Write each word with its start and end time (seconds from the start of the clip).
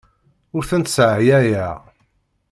Ur 0.55 0.63
tent-sseɛyayeɣ. 0.69 1.77